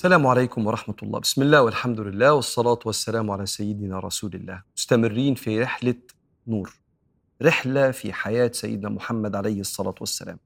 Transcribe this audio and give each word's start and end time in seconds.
السلام 0.00 0.26
عليكم 0.26 0.66
ورحمة 0.66 0.94
الله. 1.02 1.18
بسم 1.18 1.42
الله 1.42 1.62
والحمد 1.62 2.00
لله 2.00 2.32
والصلاة 2.32 2.78
والسلام 2.84 3.30
على 3.30 3.46
سيدنا 3.46 3.98
رسول 3.98 4.34
الله. 4.34 4.62
مستمرين 4.76 5.34
في 5.34 5.62
رحلة 5.62 5.94
نور. 6.46 6.72
رحلة 7.42 7.90
في 7.90 8.12
حياة 8.12 8.50
سيدنا 8.54 8.88
محمد 8.88 9.36
عليه 9.36 9.60
الصلاة 9.60 9.94
والسلام. 10.00 10.38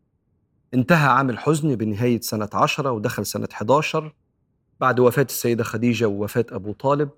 انتهى 0.74 1.06
عام 1.06 1.30
الحزن 1.30 1.74
بنهاية 1.74 2.20
سنة 2.20 2.48
عشرة 2.54 2.90
ودخل 2.90 3.26
سنة 3.26 3.48
11 3.52 4.14
بعد 4.80 5.00
وفاة 5.00 5.26
السيدة 5.30 5.64
خديجة 5.64 6.08
ووفاة 6.08 6.46
أبو 6.50 6.72
طالب 6.72 7.10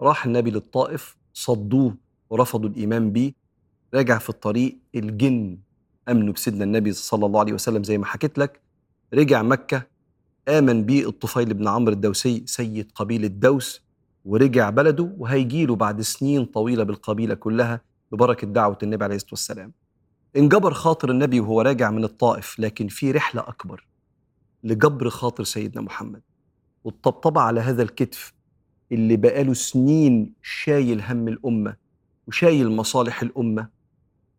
راح 0.00 0.26
النبي 0.26 0.50
للطائف 0.50 1.16
صدوه 1.34 1.96
ورفضوا 2.30 2.68
الإيمان 2.68 3.12
به 3.12 3.32
رجع 3.94 4.18
في 4.18 4.28
الطريق 4.28 4.78
الجن 4.94 5.58
أمنوا 6.08 6.32
بسيدنا 6.32 6.64
النبي 6.64 6.92
صلى 6.92 7.26
الله 7.26 7.40
عليه 7.40 7.52
وسلم 7.52 7.84
زي 7.84 7.98
ما 7.98 8.06
حكيت 8.06 8.38
لك. 8.38 8.60
رجع 9.14 9.42
مكة 9.42 9.91
آمن 10.48 10.84
بيه 10.84 11.08
الطفيل 11.08 11.54
بن 11.54 11.68
عمرو 11.68 11.92
الدوسي 11.92 12.42
سيد 12.46 12.92
قبيلة 12.94 13.26
دوس 13.26 13.82
ورجع 14.24 14.70
بلده 14.70 15.14
وهيجيله 15.18 15.76
بعد 15.76 16.00
سنين 16.00 16.44
طويلة 16.44 16.84
بالقبيلة 16.84 17.34
كلها 17.34 17.80
ببركة 18.12 18.46
دعوة 18.46 18.78
النبي 18.82 19.04
عليه 19.04 19.16
الصلاة 19.16 19.30
والسلام. 19.32 19.72
انجبر 20.36 20.72
خاطر 20.72 21.10
النبي 21.10 21.40
وهو 21.40 21.60
راجع 21.60 21.90
من 21.90 22.04
الطائف 22.04 22.58
لكن 22.58 22.88
في 22.88 23.10
رحلة 23.10 23.40
أكبر 23.40 23.86
لجبر 24.64 25.10
خاطر 25.10 25.44
سيدنا 25.44 25.82
محمد. 25.82 26.22
والطبطبة 26.84 27.40
على 27.40 27.60
هذا 27.60 27.82
الكتف 27.82 28.32
اللي 28.92 29.16
بقاله 29.16 29.54
سنين 29.54 30.32
شايل 30.42 31.00
هم 31.02 31.28
الأمة 31.28 31.76
وشايل 32.28 32.70
مصالح 32.70 33.22
الأمة 33.22 33.68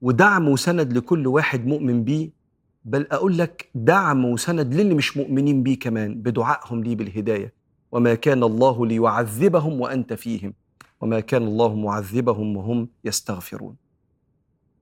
ودعم 0.01 0.47
وسند 0.47 0.93
لكل 0.97 1.27
واحد 1.27 1.65
مؤمن 1.65 2.03
بيه 2.03 2.42
بل 2.85 3.07
أقول 3.11 3.37
لك 3.37 3.69
دعم 3.75 4.25
وسند 4.25 4.73
للي 4.73 4.93
مش 4.93 5.17
مؤمنين 5.17 5.63
بيه 5.63 5.79
كمان 5.79 6.15
بدعائهم 6.21 6.83
لي 6.83 6.95
بالهداية. 6.95 7.53
وما 7.91 8.13
كان 8.15 8.43
الله 8.43 8.85
ليعذبهم 8.85 9.81
وأنت 9.81 10.13
فيهم 10.13 10.53
وما 11.01 11.19
كان 11.19 11.43
الله 11.43 11.75
معذبهم 11.75 12.57
وهم 12.57 12.89
يستغفرون. 13.03 13.75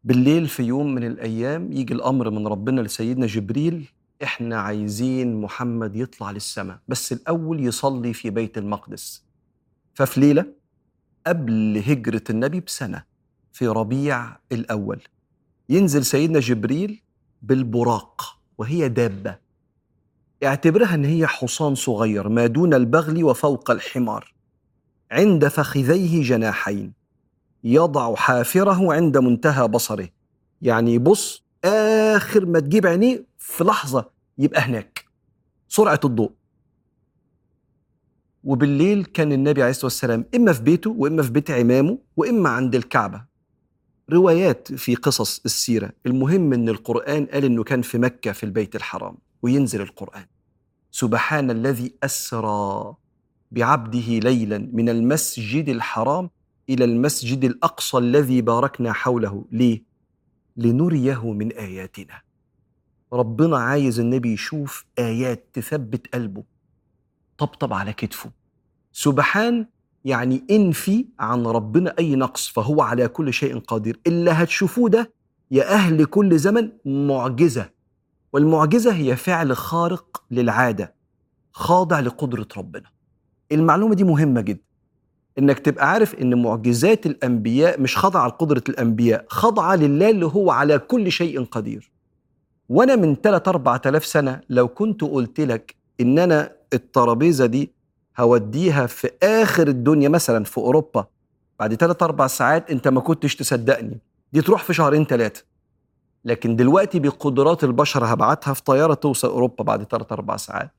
بالليل 0.03 0.47
في 0.47 0.63
يوم 0.63 0.95
من 0.95 1.03
الأيام 1.03 1.71
يجي 1.71 1.93
الأمر 1.93 2.30
من 2.30 2.47
ربنا 2.47 2.81
لسيدنا 2.81 3.25
جبريل 3.25 3.89
إحنا 4.23 4.59
عايزين 4.59 5.41
محمد 5.41 5.95
يطلع 5.95 6.31
للسماء 6.31 6.80
بس 6.88 7.13
الأول 7.13 7.65
يصلي 7.65 8.13
في 8.13 8.30
بيت 8.30 8.58
المقدس. 8.58 9.25
ففي 9.93 10.19
ليلة 10.19 10.45
قبل 11.27 11.83
هجرة 11.86 12.23
النبي 12.30 12.59
بسنة 12.59 13.03
في 13.52 13.67
ربيع 13.67 14.38
الأول 14.52 15.02
ينزل 15.69 16.05
سيدنا 16.05 16.39
جبريل 16.39 17.02
بالبراق 17.42 18.38
وهي 18.58 18.89
دابة. 18.89 19.38
اعتبرها 20.44 20.95
إن 20.95 21.06
هي 21.06 21.28
حصان 21.28 21.75
صغير 21.75 22.30
ما 22.30 22.48
دون 22.48 22.73
البغل 22.73 23.23
وفوق 23.23 23.72
الحمار. 23.72 24.33
عند 25.11 25.48
فخذيه 25.48 26.23
جناحين. 26.23 26.94
يضع 27.64 28.16
حافره 28.16 28.94
عند 28.94 29.17
منتهى 29.17 29.67
بصره. 29.67 30.09
يعني 30.61 30.98
بص 30.98 31.44
آخر 31.66 32.45
ما 32.45 32.59
تجيب 32.59 32.86
عينيه 32.86 33.25
في 33.38 33.64
لحظة 33.64 34.09
يبقى 34.38 34.61
هناك. 34.61 35.05
سرعة 35.67 36.00
الضوء. 36.05 36.31
وبالليل 38.44 39.05
كان 39.05 39.31
النبي 39.31 39.61
عليه 39.61 39.72
الصلاة 39.72 39.86
والسلام 39.86 40.26
إما 40.36 40.53
في 40.53 40.61
بيته 40.61 40.89
وإما 40.89 41.23
في 41.23 41.31
بيت 41.31 41.52
عمامه 41.52 41.98
وإما 42.17 42.50
عند 42.50 42.76
الكعبة. 42.76 43.30
روايات 44.11 44.73
في 44.73 44.95
قصص 44.95 45.42
السيرة. 45.45 45.92
المهم 46.05 46.54
إن 46.54 46.70
القرآن 46.70 47.26
قال 47.26 47.45
إنه 47.45 47.64
كان 47.64 47.82
في 47.82 47.98
مكة 47.98 48.32
في 48.32 48.44
البيت 48.44 48.76
الحرام 48.76 49.17
وينزل 49.42 49.82
القرآن. 49.82 50.26
سبحان 50.92 51.52
الذي 51.52 51.94
أسرى 52.04 52.95
بعبده 53.52 54.20
ليلا 54.20 54.70
من 54.73 54.89
المسجد 54.89 55.70
الحرام 55.70 56.30
إلى 56.70 56.86
المسجد 56.86 57.44
الأقصى 57.44 57.98
الذي 57.98 58.42
باركنا 58.42 58.94
حوله. 58.94 59.45
ليه؟ 59.52 59.83
لنريه 60.58 61.32
من 61.32 61.52
آياتنا. 61.52 62.21
ربنا 63.14 63.58
عايز 63.58 64.00
النبي 64.00 64.33
يشوف 64.33 64.86
آيات 65.00 65.45
تثبت 65.54 66.14
قلبه. 66.14 66.44
طبطب 67.38 67.73
على 67.73 67.94
كتفه. 67.94 68.32
سبحان 68.92 69.67
يعني 70.06 70.44
انفي 70.52 71.06
عن 71.20 71.45
ربنا 71.45 71.94
أي 72.00 72.16
نقص 72.16 72.48
فهو 72.48 72.82
على 72.82 73.08
كل 73.08 73.34
شيء 73.34 73.60
قدير. 73.60 74.00
اللي 74.08 74.32
هتشوفوه 74.32 74.89
ده 74.89 75.12
يا 75.52 75.73
أهل 75.73 76.06
كل 76.06 76.38
زمن 76.38 76.70
معجزة 76.86 77.70
والمعجزة 78.34 78.94
هي 78.94 79.16
فعل 79.16 79.56
خارق 79.58 80.23
للعادة 80.32 80.94
خاضع 81.52 82.00
لقدرة 82.00 82.48
ربنا. 82.58 82.86
المعلومة 83.52 83.95
دي 83.95 84.04
مهمة 84.04 84.42
جدا. 84.42 84.62
إنك 85.39 85.60
تبقى 85.60 85.92
عارف 85.92 86.16
إن 86.16 86.42
معجزات 86.42 87.06
الأنبياء 87.06 87.82
مش 87.82 87.98
خاضعة 87.98 88.28
لقدره 88.28 88.64
الأنبياء 88.70 89.26
خاضعة 89.30 89.76
لله 89.76 90.10
اللي 90.10 90.26
هو 90.26 90.52
على 90.52 90.80
كل 90.80 91.12
شيء 91.12 91.44
قدير. 91.44 91.92
وأنا 92.70 92.95
من 92.95 93.16
3 93.16 93.50
4000 93.50 94.06
سنة 94.06 94.42
لو 94.50 94.68
كنت 94.68 95.02
قلت 95.04 95.39
لك 95.39 95.76
إن 96.02 96.20
أنا 96.20 96.52
الترابيزة 96.73 97.45
دي 97.45 97.72
هوديها 98.20 98.86
في 98.86 99.10
آخر 99.23 99.67
الدنيا 99.67 100.10
مثلا 100.10 100.44
في 100.44 100.58
أوروبا. 100.58 101.05
بعد 101.60 101.76
3 101.76 102.04
4 102.04 102.27
ساعات 102.27 102.72
أنت 102.72 102.88
ما 102.88 103.02
كنتش 103.02 103.36
تصدقني. 103.36 103.99
دي 104.33 104.42
تروح 104.42 104.64
في 104.64 104.73
شهرين 104.73 105.05
ثلاثة 105.05 105.44
لكن 106.26 106.55
دلوقتي 106.55 107.00
بقدرات 107.00 107.64
البشر 107.64 108.05
هبعتها 108.05 108.54
في 108.54 108.64
طيارة 108.64 108.94
توصل 108.94 109.27
أوروبا 109.27 109.64
بعد 109.64 109.83
3 109.83 110.14
4 110.14 110.38
ساعات. 110.38 110.71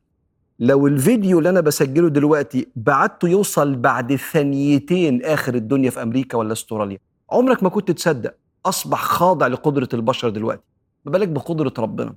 لو 0.58 0.86
الفيديو 0.86 1.38
اللي 1.38 1.50
أنا 1.50 1.60
بسجله 1.60 2.08
دلوقتي 2.08 2.68
بعته 2.76 3.28
يوصل 3.28 3.76
بعد 3.76 4.16
ثانيتين 4.16 5.24
آخر 5.24 5.54
الدنيا 5.54 5.90
في 5.90 6.02
أمريكا 6.02 6.38
ولا 6.38 6.52
أستراليا 6.52 6.98
عمرك 7.30 7.62
ما 7.62 7.68
كنت 7.68 7.90
تصدق. 7.90 8.34
أصبح 8.66 9.02
خاضع 9.02 9.46
لقدرة 9.46 9.88
البشر 9.94 10.28
دلوقتي. 10.28 10.62
ما 11.04 11.12
بالك 11.12 11.28
بقدرة 11.28 11.72
ربنا؟ 11.78 12.14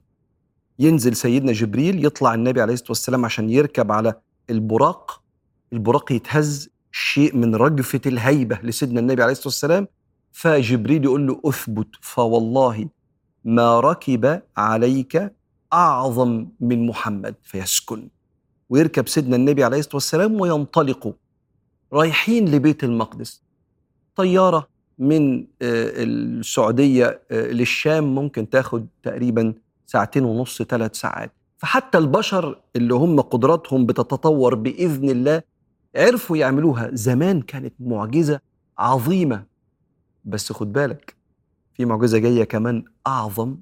ينزل 0.80 1.16
سيدنا 1.16 1.52
جبريل 1.52 2.06
يطلع 2.06 2.34
النبي 2.34 2.62
عليه 2.62 2.74
الصلاة 2.74 2.90
والسلام 2.92 3.26
عشان 3.26 3.50
يركب 3.50 3.92
على 3.92 4.14
البراق 4.50 5.22
البراق 5.74 6.12
يتهز 6.12 6.70
شيء 6.92 7.36
من 7.36 7.56
رجفة 7.56 8.02
الهيبة 8.06 8.60
لسيدنا 8.64 9.00
النبي 9.00 9.24
عليه 9.24 9.32
الصلاة 9.32 9.48
والسلام 9.48 9.88
فجبريل 10.32 11.04
يقول 11.04 11.28
له 11.28 11.42
أثبت 11.46 11.88
فوالله 12.02 12.90
ما 13.46 13.80
ركب 13.80 14.42
عليك 14.58 15.34
أعظم 15.74 16.48
من 16.60 16.88
محمد 16.88 17.36
فيسكن. 17.44 18.10
ويركب 18.70 19.08
سيدنا 19.08 19.36
النبي 19.36 19.64
عليه 19.64 19.80
الصلاة 19.80 19.96
والسلام 19.96 20.42
وينطلقوا 20.42 21.14
رايحين 21.94 22.52
لبيت 22.52 22.84
المقدس. 22.84 23.44
طيارة 24.16 24.68
من 25.00 25.40
آه، 25.40 25.46
السعودية 25.62 27.22
آه، 27.32 27.48
للشام 27.48 28.16
ممكن 28.16 28.50
تاخد 28.50 28.88
تقريبا 29.04 29.54
ساعتين 29.86 30.24
ونص 30.24 30.62
ثلاث 30.62 30.96
ساعات. 30.96 31.32
فحتى 31.58 31.98
البشر 31.98 32.62
اللي 32.76 32.94
هم 32.94 33.22
قدراتهم 33.22 33.86
بتتطور 33.86 34.56
بإذن 34.56 35.10
الله 35.10 35.42
عرفوا 35.96 36.38
يعملوها. 36.38 36.90
زمان 36.94 37.42
كانت 37.42 37.74
معجزة 37.80 38.40
عظيمة. 38.78 39.46
بس 40.26 40.52
خد 40.52 40.74
بالك 40.74 41.16
في 41.74 41.86
معجزة 41.86 42.18
جاية 42.18 42.44
كمان 42.44 42.86
أعظم 43.08 43.56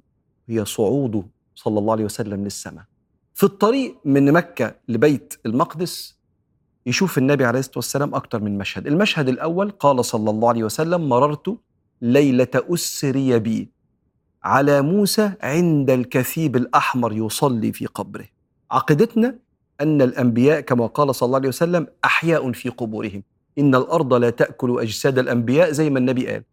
هي 0.50 0.66
صعوده 0.66 1.24
صلى 1.56 1.80
الله 1.80 1.92
عليه 1.94 2.06
وسلم 2.06 2.44
للسماء. 2.44 2.84
في 3.34 3.44
الطريق 3.44 3.98
من 4.06 4.32
مكة 4.32 4.76
لبيت 4.88 5.34
المقدس 5.46 6.18
يشوف 6.86 7.18
النبي 7.18 7.46
عليه 7.46 7.60
الصلاة 7.60 7.78
والسلام 7.78 8.16
أكتر 8.16 8.42
من 8.42 8.58
مشهد. 8.58 8.88
المشهد 8.88 9.30
الأول 9.30 9.72
قال 9.72 10.06
صلى 10.06 10.30
الله 10.30 10.50
عليه 10.50 10.64
وسلم 10.64 11.10
مررت 11.10 11.58
ليلة 12.02 12.48
أسري 12.56 13.40
بي. 13.40 13.73
على 14.44 14.82
موسى 14.82 15.32
عند 15.42 15.90
الكثيب 15.90 16.56
الأحمر 16.56 17.14
يصلي 17.14 17.72
في 17.74 17.86
قبره. 17.86 18.26
عقيدتنا 18.72 19.36
أن 19.82 20.02
الأنبياء 20.02 20.60
كما 20.60 20.86
قال 20.88 21.16
صلى 21.16 21.28
الله 21.28 21.38
عليه 21.38 21.48
وسلم 21.48 21.88
أحياء 22.06 22.52
في 22.52 22.70
قبورهم. 22.70 23.24
إن 23.60 23.76
الأرض 23.76 24.14
لا 24.14 24.30
تأكل 24.30 24.80
أجساد 24.82 25.20
الأنبياء 25.20 25.72
زي 25.72 25.90
ما 25.90 26.00
النبي 26.00 26.28
قال. 26.28 26.44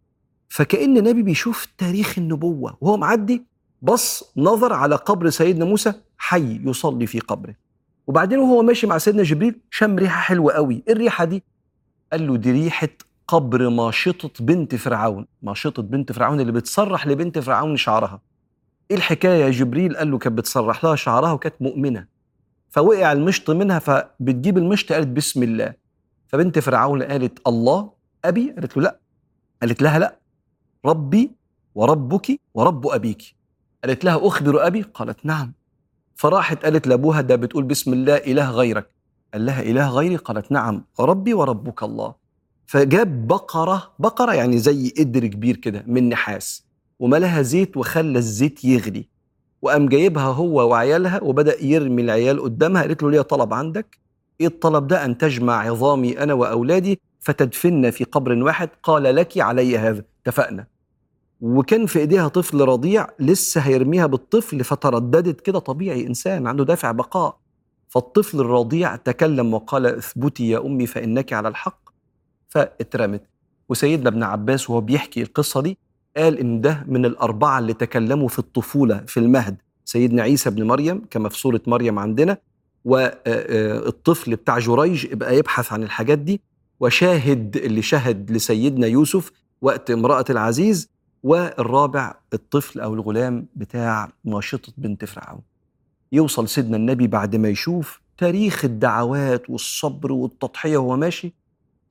فكأن 0.49 0.97
النبي 0.97 1.23
بيشوف 1.23 1.69
تاريخ 1.79 2.19
النبوة 2.19 2.77
وهو 2.81 2.97
معدي 2.97 3.45
بص 3.83 4.33
نظر 4.37 4.73
على 4.73 4.95
قبر 4.95 5.31
سيدنا 5.31 5.65
موسى 5.65 5.93
حي 6.19 6.61
يصلي 6.65 7.07
في 7.07 7.21
قبره. 7.21 7.55
وبعدين 8.07 8.39
وهو 8.39 8.63
ماشي 8.63 8.87
مع 8.87 8.99
سيدنا 8.99 9.23
جبريل 9.23 9.61
شم 9.71 9.97
ريحة 9.97 10.21
حلوة 10.21 10.53
قوي. 10.53 10.83
إيه 10.89 10.93
الريحة 10.93 11.25
دي؟ 11.25 11.43
قال 12.13 12.27
له 12.27 12.37
دي 12.37 12.53
ريحة 12.53 12.89
قبر 13.31 13.69
ماشطة 13.69 14.45
بنت 14.45 14.75
فرعون. 14.75 15.27
ماشطة 15.43 15.83
بنت 15.83 16.13
فرعون 16.13 16.41
اللي 16.41 16.53
بتسرح 16.53 17.07
لبنت 17.07 17.39
فرعون 17.39 17.77
شعرها. 17.77 18.21
إيه 18.91 18.97
الحكاية 18.97 19.51
جبريل؟ 19.51 19.97
قال 19.97 20.11
له 20.11 20.19
كانت 20.19 20.39
بتسرح 20.39 20.85
لها 20.85 20.97
شعرها 20.97 21.33
وكانت 21.33 21.55
مؤمنة. 21.61 22.07
فوقع 22.71 23.13
المشط 23.13 23.51
منها 23.51 23.79
فبتجيب 23.79 24.59
المشط 24.59 24.93
قالت 24.93 25.09
بسم 25.09 25.43
الله. 25.43 25.75
فبنت 26.29 26.59
فرعون 26.59 27.03
قالت 27.03 27.49
الله؟ 27.49 27.91
أبي؟ 28.25 28.51
قالت 28.51 28.77
له 28.77 28.83
لا. 28.83 29.01
قالت 29.63 29.83
لها 29.83 29.99
لا. 29.99 30.17
ربي 30.85 31.31
وربك 31.75 32.41
ورب 32.55 32.87
أبيك. 32.87 33.23
قالت 33.85 34.05
لها 34.05 34.27
أخبر 34.27 34.67
أبي؟ 34.67 34.83
قالت 34.83 35.27
نعم. 35.27 35.53
فراحت 36.15 36.65
قالت 36.65 36.87
لأبوها 36.87 37.21
ده 37.21 37.37
بتقول 37.37 37.65
بسم 37.65 37.93
الله 37.93 38.17
إله 38.17 38.51
غيرك. 38.51 38.91
قال 39.33 39.47
لها 39.47 39.63
إله 39.63 39.91
غيري؟ 39.91 40.17
قالت 40.17 40.53
نعم. 40.53 40.85
ربي 41.01 41.35
وربك 41.35 41.83
الله. 41.83 42.20
فجاب 42.71 43.27
بقرة 43.27 43.93
بقرة 43.99 44.35
يعني 44.35 44.59
زي 44.59 44.93
قدر 44.99 45.27
كبير 45.27 45.57
كده 45.57 45.85
من 45.87 46.09
نحاس 46.09 46.65
وملها 46.99 47.43
زيت 47.43 47.77
وخلى 47.77 48.19
الزيت 48.19 48.65
يغلي. 48.65 49.09
وقام 49.63 49.89
جايبها 49.89 50.25
هو 50.25 50.69
وعيالها 50.71 51.23
وبدأ 51.23 51.65
يرمي 51.65 52.03
العيال 52.03 52.43
قدامها 52.43 52.83
قالت 52.83 53.03
له 53.03 53.11
ليه 53.11 53.21
طلب 53.21 53.55
عندك؟ 53.55 53.99
إيه 54.41 54.47
الطلب 54.47 54.87
ده؟ 54.87 55.05
أن 55.05 55.19
تجمع 55.19 55.67
عظامي 55.67 56.23
أنا 56.23 56.35
وأولادي 56.35 57.01
فتدفن 57.21 57.91
في 57.91 58.05
قبر 58.05 58.43
واحد 58.43 58.69
قال 58.83 59.03
لك 59.03 59.39
علي 59.39 59.79
هذا. 59.79 60.03
اتفقنا. 60.27 60.67
وكان 61.41 61.87
في 61.87 61.99
إيديها 61.99 62.29
طفل 62.29 62.61
رضيع 62.61 63.07
لسه 63.21 63.61
هيرميها 63.61 64.07
بالطفل 64.07 64.65
فترددت 64.65 65.41
كده. 65.41 65.59
طبيعي 65.59 66.07
إنسان 66.07 66.47
عنده 66.47 66.65
دافع 66.65 66.91
بقاء. 66.93 67.39
فالطفل 67.89 68.41
الرضيع 68.41 68.97
تكلم 68.97 69.55
وقال 69.55 69.87
اثبتي 69.87 70.51
يا 70.51 70.59
أمي 70.67 70.87
فإنك 70.87 71.33
على 71.33 71.49
الحق. 71.49 71.80
فاترمت. 72.55 73.23
وسيدنا 73.69 74.09
ابن 74.09 74.23
عباس 74.23 74.71
وهو 74.71 74.81
بيحكي 74.81 75.23
القصة 75.23 75.61
دي 75.61 75.79
قال 76.17 76.39
إن 76.39 76.61
ده 76.61 76.85
من 76.89 77.05
الأربعة 77.07 77.59
اللي 77.59 77.75
تكلموا 77.75 78.29
في 78.29 78.39
الطفولة 78.39 78.99
في 79.07 79.21
المهد. 79.21 79.57
سيدنا 79.85 80.23
عيسى 80.23 80.51
بن 80.51 80.63
مريم 80.67 81.03
كما 81.11 81.29
في 81.29 81.39
سورة 81.39 81.61
مريم 81.67 81.99
عندنا 81.99 82.39
والطفل 82.85 84.37
بتاع 84.37 84.59
جريج 84.59 85.05
يبقى 85.05 85.37
يبحث 85.37 85.73
عن 85.73 85.83
الحاجات 85.83 86.19
دي 86.19 86.41
وشاهد 86.81 87.57
اللي 87.57 87.83
شهد 87.83 88.31
لسيدنا 88.31 88.87
يوسف 88.87 89.33
وقت 89.63 89.91
امرأة 89.91 90.25
العزيز 90.31 90.89
والرابع 91.23 92.15
الطفل 92.35 92.81
أو 92.81 92.95
الغلام 92.95 93.47
بتاع 93.57 94.13
ماشطة 94.25 94.73
بنت 94.79 95.05
فرعون. 95.05 95.41
يوصل 96.13 96.49
سيدنا 96.49 96.77
النبي 96.77 97.07
بعد 97.07 97.37
ما 97.37 97.49
يشوف 97.49 98.01
تاريخ 98.19 98.65
الدعوات 98.65 99.51
والصبر 99.51 100.13
والتضحية 100.13 100.77
وهو 100.77 100.97
ماشي 100.97 101.33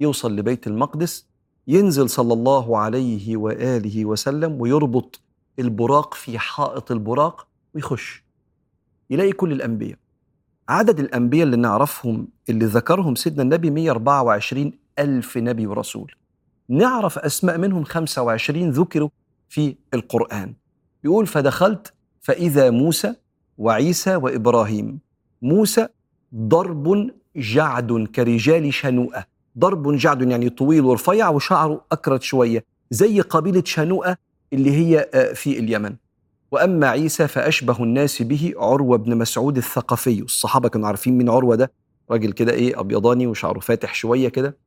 يوصل 0.02 0.36
لبيت 0.36 0.68
المقدس 0.68 1.26
ينزل 1.68 2.10
صلى 2.10 2.34
الله 2.34 2.78
عليه 2.78 3.38
وآله 3.38 4.06
وسلم 4.06 4.62
ويربط 4.62 5.22
البراق 5.60 6.14
في 6.14 6.40
حائط 6.40 6.92
البراق 6.92 7.48
ويخش 7.76 8.24
يلاقي 9.10 9.32
كل 9.32 9.52
الأنبياء. 9.52 9.98
عدد 10.70 11.00
الأنبياء 11.00 11.44
اللي 11.44 11.58
نعرفهم 11.58 12.28
اللي 12.50 12.66
ذكرهم 12.66 13.16
سيدنا 13.16 13.44
النبي 13.44 13.70
124 13.70 14.74
ألف 15.00 15.38
نبي 15.38 15.68
ورسول. 15.68 16.12
نعرف 16.70 17.20
أسماء 17.20 17.58
منهم 17.58 17.84
25 17.84 18.70
ذكروا 18.70 19.10
في 19.50 19.76
القرآن. 19.94 20.54
يقول 21.04 21.28
فدخلت 21.28 21.94
فإذا 22.22 22.70
موسى 22.70 23.16
وعيسى 23.58 24.16
وإبراهيم. 24.16 25.00
موسى 25.42 25.88
ضرب 26.36 27.12
جعد 27.36 28.08
كرجال 28.16 28.74
شنوءة. 28.74 29.26
ضرب 29.60 29.96
جعد 29.96 30.22
يعني 30.22 30.50
طويل 30.50 30.82
ورفيع 30.82 31.30
وشعره 31.30 31.86
أكرت 31.92 32.22
شوية 32.22 32.66
زي 32.92 33.22
قبيلة 33.22 33.64
شنوءة 33.66 34.18
اللي 34.54 34.72
هي 34.72 35.10
آه، 35.14 35.34
في 35.34 35.60
اليمن. 35.60 35.96
وأما 36.52 36.88
عيسى 36.88 37.28
فأشبه 37.28 37.84
الناس 37.84 38.22
به 38.22 38.54
عروة 38.58 38.98
بن 38.98 39.18
مسعود 39.18 39.58
الثقفي. 39.58 40.22
الصحابة 40.22 40.70
كانوا 40.70 40.88
عارفين 40.88 41.18
مين 41.18 41.30
عروة 41.30 41.56
ده؟ 41.56 41.72
راجل 42.12 42.32
كده 42.32 42.52
إيه 42.52 42.80
أبيضاني 42.80 43.28
وشعره 43.28 43.60
فاتح 43.60 43.94
شوية 43.94 44.30
كده. 44.30 44.58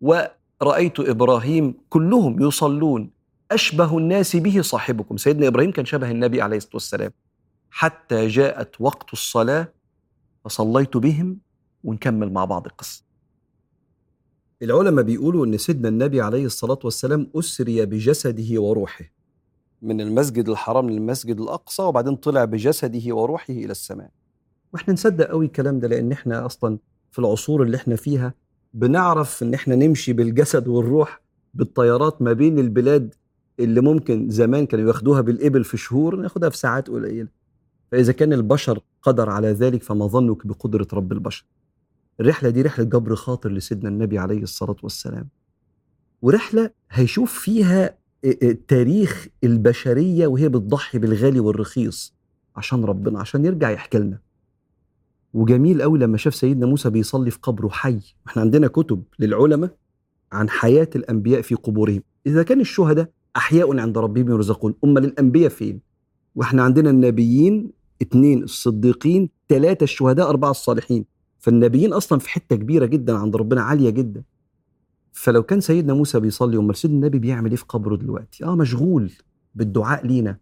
ورأيت 0.00 1.00
إبراهيم 1.00 1.74
كلهم 1.88 2.42
يصلون. 2.42 3.10
أشبه 3.50 3.98
الناس 3.98 4.36
به 4.36 4.62
صاحبكم. 4.62 5.16
سيدنا 5.16 5.48
إبراهيم 5.48 5.70
كان 5.72 5.84
شبه 5.84 6.10
النبي 6.10 6.42
عليه 6.42 6.56
الصلاة 6.56 6.74
والسلام. 6.74 7.10
حتى 7.70 8.26
جاءت 8.26 8.80
وقت 8.80 9.12
الصلاة 9.12 9.68
فصليت 10.44 10.96
بهم 10.96 11.36
ونكمل 11.84 12.32
مع 12.32 12.44
بعض 12.44 12.66
القصة. 12.66 13.11
العلماء 14.62 15.04
بيقولوا 15.04 15.46
إن 15.46 15.58
سيدنا 15.58 15.88
النبي 15.88 16.20
عليه 16.20 16.44
الصلاة 16.46 16.78
والسلام 16.84 17.30
أسري 17.34 17.86
بجسده 17.86 18.60
وروحه. 18.60 19.04
من 19.82 20.00
المسجد 20.00 20.48
الحرام 20.48 20.90
للمسجد 20.90 21.40
الأقصى 21.40 21.82
وبعدين 21.82 22.16
طلع 22.16 22.44
بجسده 22.44 23.14
وروحه 23.14 23.54
إلى 23.54 23.70
السماء. 23.70 24.10
وإحنا 24.74 24.94
نصدق 24.94 25.26
قوي 25.26 25.46
الكلام 25.46 25.80
ده 25.80 25.88
لأن 25.88 26.12
إحنا 26.12 26.46
أصلا 26.46 26.78
في 27.10 27.18
العصور 27.18 27.62
اللي 27.62 27.76
إحنا 27.76 27.96
فيها 27.96 28.34
بنعرف 28.74 29.42
إن 29.42 29.54
إحنا 29.54 29.74
نمشي 29.76 30.12
بالجسد 30.12 30.68
والروح 30.68 31.20
بالطيارات 31.54 32.22
ما 32.22 32.32
بين 32.32 32.58
البلاد 32.58 33.14
اللي 33.60 33.80
ممكن 33.80 34.30
زمان 34.30 34.66
كانوا 34.66 34.88
ياخدوها 34.88 35.20
بالإبل 35.20 35.64
في 35.64 35.76
شهور 35.76 36.16
ناخدها 36.16 36.48
في 36.48 36.56
ساعات 36.56 36.88
قليلة. 36.88 37.28
فإذا 37.92 38.12
كان 38.12 38.32
البشر 38.32 38.80
قدر 39.02 39.30
على 39.30 39.48
ذلك 39.48 39.82
فما 39.82 40.06
ظنك 40.06 40.46
بقدرة 40.46 40.86
رب 40.92 41.12
البشر. 41.12 41.46
الرحلة 42.22 42.50
دي 42.50 42.62
رحلة 42.62 42.84
جبر 42.84 43.14
خاطر 43.14 43.52
لسيدنا 43.52 43.88
النبي 43.88 44.18
عليه 44.18 44.42
الصلاة 44.42 44.76
والسلام. 44.82 45.28
ورحلة 46.22 46.70
هيشوف 46.90 47.38
فيها 47.38 47.98
تاريخ 48.68 49.28
البشرية 49.44 50.26
وهي 50.26 50.48
بتضحي 50.48 50.98
بالغالي 50.98 51.40
والرخيص 51.40 52.14
عشان 52.56 52.84
ربنا 52.84 53.20
عشان 53.20 53.44
يرجع 53.44 53.70
يحكي 53.70 53.98
لنا. 53.98 54.18
وجميل 55.34 55.82
قوي 55.82 55.98
لما 55.98 56.16
شاف 56.16 56.34
سيدنا 56.34 56.66
موسى 56.66 56.90
بيصلي 56.90 57.30
في 57.30 57.38
قبره 57.42 57.68
حي. 57.68 58.00
إحنا 58.26 58.42
عندنا 58.42 58.66
كتب 58.66 59.02
للعلماء 59.18 59.76
عن 60.32 60.50
حياة 60.50 60.90
الأنبياء 60.96 61.42
في 61.42 61.54
قبورهم. 61.54 62.02
إذا 62.26 62.42
كان 62.42 62.60
الشهداء 62.60 63.10
أحياء 63.36 63.80
عند 63.80 63.98
ربهم 63.98 64.30
يرزقون. 64.30 64.74
أمال 64.84 65.04
الأنبياء 65.04 65.48
فين؟ 65.48 65.80
وإحنا 66.34 66.62
عندنا 66.62 66.90
النبيين 66.90 67.70
اثنين 68.02 68.42
الصديقين 68.42 69.28
ثلاثة 69.48 69.84
الشهداء 69.84 70.28
أربعة 70.28 70.50
الصالحين. 70.50 71.11
فالنبيين 71.42 71.92
أصلا 71.92 72.18
في 72.18 72.28
حتة 72.30 72.56
كبيرة 72.56 72.86
جدا 72.86 73.16
عند 73.16 73.36
ربنا 73.36 73.62
عالية 73.62 73.90
جدا. 73.90 74.22
فلو 75.12 75.42
كان 75.42 75.60
سيدنا 75.60 75.94
موسى 75.94 76.20
بيصلي 76.20 76.56
امال 76.56 76.76
سيدنا 76.76 76.96
النبي 76.96 77.18
بيعمل 77.18 77.50
إيه 77.50 77.56
في 77.56 77.64
قبره 77.68 77.96
دلوقتي؟ 77.96 78.44
آه 78.44 78.56
مشغول 78.56 79.12
بالدعاء 79.54 80.06
لينا. 80.06 80.38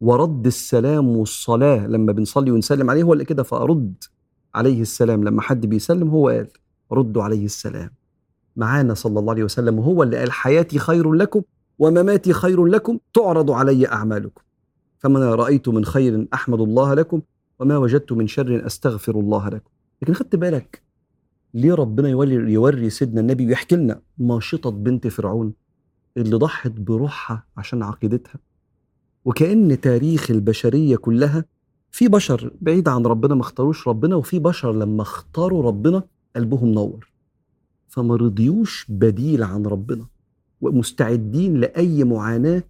ورد 0.00 0.46
السلام 0.46 1.16
والصلاة 1.16 1.86
لما 1.86 2.12
بنصلي 2.12 2.50
ونسلم 2.50 2.90
عليه 2.90 3.02
هو 3.02 3.12
اللي 3.12 3.24
كده 3.24 3.42
فأرد 3.42 4.04
عليه 4.54 4.82
السلام. 4.82 5.24
لما 5.24 5.42
حد 5.42 5.66
بيسلم 5.66 6.08
هو 6.08 6.28
قال 6.28 6.48
ردوا 6.92 7.22
عليه 7.22 7.44
السلام. 7.44 7.90
معانا 8.56 8.94
صلى 8.94 9.20
الله 9.20 9.32
عليه 9.32 9.44
وسلم 9.44 9.78
وهو 9.78 10.02
اللي 10.02 10.16
قال 10.16 10.32
حياتي 10.32 10.78
خير 10.78 11.12
لكم 11.12 11.42
ومماتي 11.78 12.32
خير 12.32 12.64
لكم 12.64 12.98
تعرض 13.14 13.50
علي 13.50 13.88
أعمالكم. 13.88 14.42
فما 14.98 15.34
رأيت 15.34 15.68
من 15.68 15.84
خير 15.84 16.28
أحمد 16.34 16.60
الله 16.60 16.94
لكم 16.94 17.20
وما 17.58 17.76
وجدت 17.76 18.12
من 18.12 18.26
شر 18.26 18.66
أستغفر 18.66 19.20
الله 19.20 19.48
لكم. 19.48 19.73
لكن 20.02 20.12
خدت 20.14 20.36
بالك 20.36 20.82
ليه 21.54 21.74
ربنا 21.74 22.08
يوري 22.08 22.52
يوري 22.52 22.90
سيدنا 22.90 23.20
النبي 23.20 23.46
ويحكي 23.46 23.76
لنا 23.76 24.00
ماشطة 24.18 24.70
بنت 24.70 25.06
فرعون 25.06 25.52
اللي 26.16 26.36
ضحت 26.36 26.70
بروحها 26.70 27.46
عشان 27.56 27.82
عقيدتها؟ 27.82 28.38
وكأن 29.24 29.80
تاريخ 29.80 30.30
البشرية 30.30 30.96
كلها 30.96 31.44
في 31.90 32.08
بشر 32.08 32.52
بعيد 32.60 32.88
عن 32.88 33.06
ربنا 33.06 33.34
ما 33.34 33.40
اختاروش 33.40 33.88
ربنا 33.88 34.16
وفي 34.16 34.38
بشر 34.38 34.72
لما 34.72 35.02
اختاروا 35.02 35.62
ربنا 35.62 36.02
قلبهم 36.36 36.68
نور. 36.68 37.10
فما 37.88 38.16
رضيوش 38.16 38.86
بديل 38.88 39.42
عن 39.42 39.66
ربنا 39.66 40.06
ومستعدين 40.60 41.60
لأي 41.60 42.04
معاناة 42.04 42.62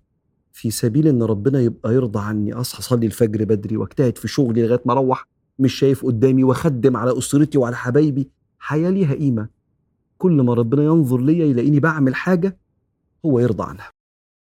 في 0.52 0.70
سبيل 0.70 1.06
إن 1.08 1.22
ربنا 1.22 1.60
يبقى 1.60 1.94
يرضى 1.94 2.18
عني 2.18 2.52
أصحى 2.52 2.78
أصلي 2.78 3.06
الفجر 3.06 3.44
بدري 3.44 3.76
واجتهد 3.76 4.18
في 4.18 4.28
شغلي 4.28 4.62
لغاية 4.66 4.80
ما 4.86 4.92
أروح. 4.92 5.28
مش 5.58 5.74
شايف 5.74 6.06
قدامي 6.06 6.44
واخدم 6.44 6.96
على 6.96 7.18
أسرتي 7.18 7.58
وعلى 7.58 7.76
حبايبي 7.76 8.30
حياة 8.58 8.90
ليها 8.90 9.14
قيمة. 9.14 9.48
كل 10.18 10.42
ما 10.42 10.54
ربنا 10.54 10.82
ينظر 10.84 11.20
ليا 11.20 11.46
يلاقيني 11.46 11.80
بعمل 11.80 12.14
حاجة 12.14 12.56
هو 13.26 13.40
يرضى 13.40 13.64
عنها. 13.64 13.93